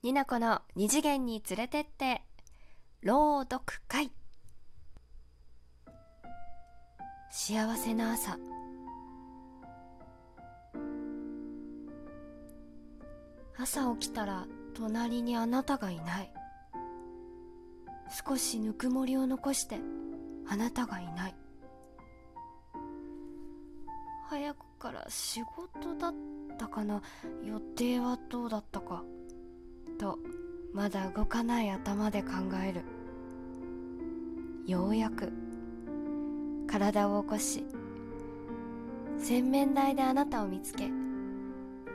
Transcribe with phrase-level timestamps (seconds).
[0.00, 2.22] ニナコの二次元に連れてって。
[3.02, 4.12] 朗読会。
[7.30, 8.38] 幸せな朝。
[13.58, 16.32] 朝起きたら隣にあなたがいない。
[18.24, 19.80] 少しぬくもりを残して
[20.48, 21.34] あなたがいない。
[24.28, 26.14] 早くから仕事だっ
[26.56, 27.02] たかな。
[27.42, 29.02] 予定はどうだったか。
[29.98, 30.18] と
[30.72, 32.28] まだ動かない頭で考
[32.64, 32.82] える。
[34.66, 35.32] ようやく
[36.66, 37.64] 体を起こし
[39.16, 40.84] 洗面台であなたを見つけ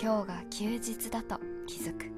[0.00, 2.10] 今日が休日だと気づく。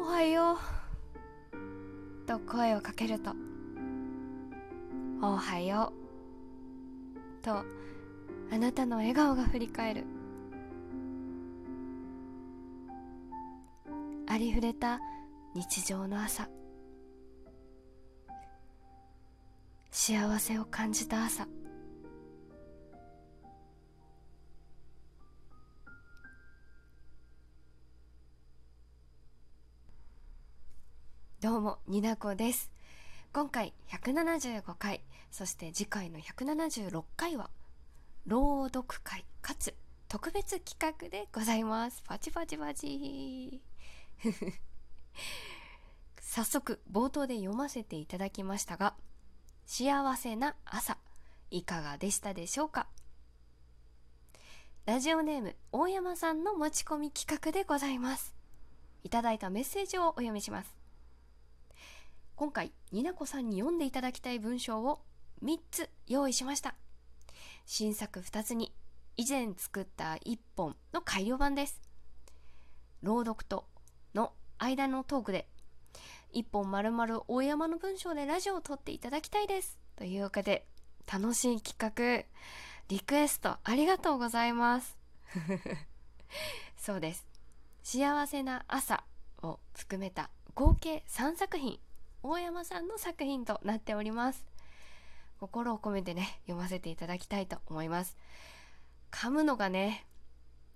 [0.00, 3.32] おはようと声をかけると
[5.20, 5.92] おはよ
[7.42, 7.64] うと
[8.52, 10.15] あなたの笑顔が振り返る。
[14.36, 15.00] ありふれた
[15.54, 16.46] 日常の朝。
[19.90, 21.48] 幸せを感じた朝。
[31.40, 32.70] どうもになこです。
[33.32, 35.00] 今回175回
[35.30, 37.48] そして次回の176回は
[38.26, 39.74] 朗読会かつ
[40.08, 42.02] 特別企画でございます。
[42.06, 43.62] パチパチパチ。
[46.20, 48.94] 早速冒頭で読ませていただきましたが
[49.66, 50.98] 幸せな朝
[51.50, 52.88] いかがでしたでしょうか？
[54.86, 58.34] ラジオネーム大山さんの持ち込み企画でございます。
[59.02, 60.76] いただいたメッセージをお読みします。
[62.36, 65.00] 今回になこさんに読んでいただきたい文章を
[65.42, 66.76] 3つ用意しました。
[67.64, 68.72] 新作2つに
[69.16, 71.80] 以前作った1本の改良版です。
[73.02, 73.66] 朗読と
[74.58, 75.48] 間のトークで
[76.34, 79.78] 1本丸々大山の文章でラジオを撮っていただきたいです。
[79.96, 80.66] というわけで
[81.10, 82.26] 楽しい企画
[82.88, 84.96] リクエストありがとうございます。
[86.76, 87.26] そうです。
[87.82, 89.04] 幸せな朝
[89.42, 91.80] を含めた合計3作品
[92.22, 94.44] 大山さんの作品となっております。
[95.38, 98.16] 心を込めてね読ませていただきたいと思います。
[99.10, 100.06] 噛むのがね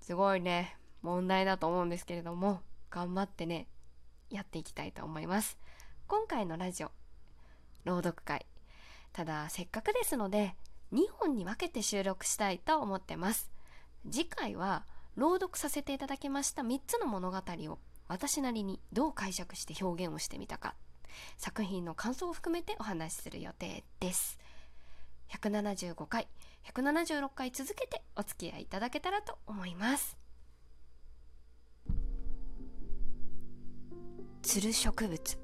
[0.01, 3.69] すごいね問題だと思うんですけれども頑張ってね
[4.31, 5.59] やっていきたいと思います。
[6.07, 6.91] 今回のラジオ
[7.85, 8.47] 朗読会。
[9.13, 10.55] ただせっかくですので
[10.93, 13.51] 2本に分けて収録したいと思ってます。
[14.11, 14.85] 次回は
[15.17, 20.75] 朗読させていただきました3つの物語を私なりにどう解釈して表現をしてみたか。
[21.37, 24.39] 作品の感想を含めてお話しする予定です。
[25.31, 26.29] 175回
[26.73, 30.20] 176回続けてお付き合いいただけたらと思います。
[34.51, 35.39] つる植物。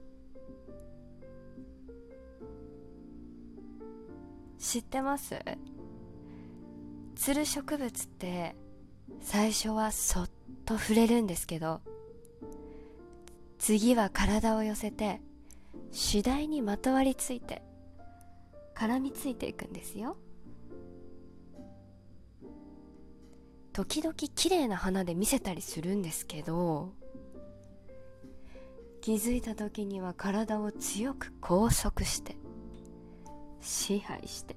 [4.58, 5.36] 知ってます？
[7.14, 8.56] つる植物って
[9.20, 10.30] 最初はそっ
[10.64, 11.82] と触れるんですけど
[13.60, 15.20] 次は体を寄せて
[15.92, 17.62] 次第にまとわりついて
[18.74, 20.16] 絡みついていくんですよ。
[23.72, 26.90] 時々綺麗な花で見せたりするんですけど
[29.06, 32.36] 気づいた時には体を強く拘束して
[33.60, 34.56] 支配して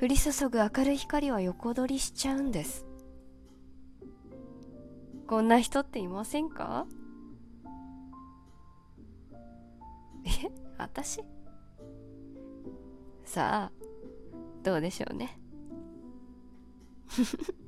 [0.00, 2.86] 降り注ぐ明るい光は横取りしちゃうんです。
[5.26, 6.86] こんな人っていませんか？
[10.24, 10.30] え
[10.78, 11.24] 私？
[13.24, 13.72] さあ
[14.62, 15.36] どうでしょうね。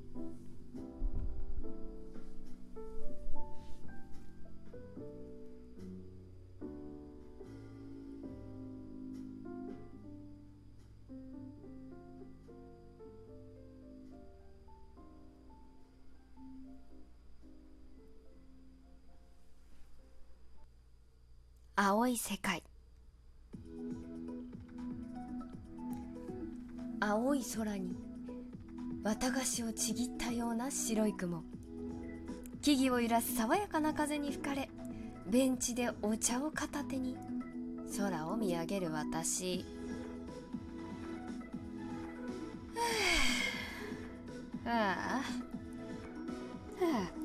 [21.77, 22.63] 青い世界。
[27.01, 27.97] 青い空に
[29.03, 31.43] 綿菓子をちぎったような白い雲。
[32.63, 34.69] 木々を揺らす爽やかな風に吹かれ
[35.27, 37.17] ベンチでお茶を片手に
[37.99, 39.65] 空を見上げる私。
[44.65, 45.25] ああ。
[46.85, 47.24] はあ。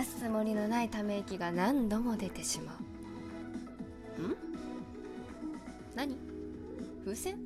[0.00, 2.74] 出すつもりのないため息が何度も出てしま
[4.18, 4.22] う。
[4.22, 4.36] ん？
[5.94, 6.16] 何？
[7.04, 7.36] 風船？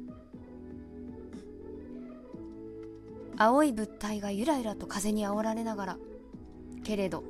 [3.37, 5.97] 青い物体がゆらゆらと風にあおられながら
[6.85, 7.25] けれど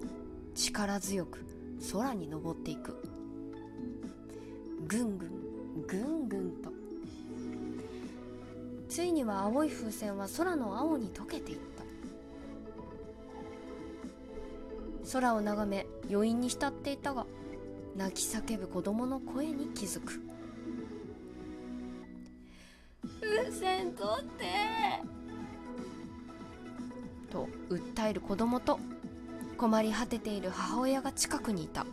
[0.55, 1.43] 力強く
[1.91, 3.03] 空に登っていく。
[4.87, 5.31] ぐんぐん
[5.87, 6.71] ぐんぐんと。
[8.91, 11.74] ついには青い風船は空の青に溶けていった
[15.13, 17.27] 空を眺め余韻に浸っていたが
[17.97, 20.21] 泣き叫ぶ子供の声に気づく。
[23.21, 24.45] 風船取って。
[27.31, 28.79] と訴える子供と
[29.57, 31.87] 困り果てている母親が近くにいた。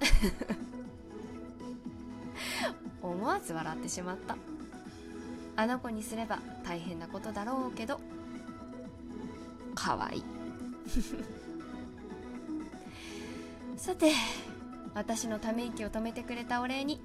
[3.02, 4.36] 思わず笑ってしまった。
[5.56, 7.98] あの子にすれば大変なことだろうけど
[9.74, 10.22] かわいい
[13.76, 14.12] さて
[14.94, 17.00] 私のため息を止めてくれたお礼に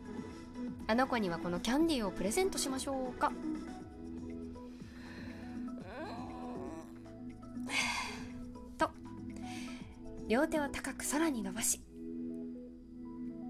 [0.87, 3.31] あの子にはこのキャンディーをプレゼントしましょうか。
[8.77, 8.89] と
[10.27, 11.81] 両手を高く空に伸ばし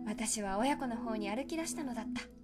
[0.05, 2.40] 私は親子の方に歩き出したのだった。